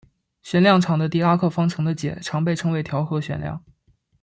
[0.41, 3.63] 旋量场的狄拉克方程的解常被称为调和旋量。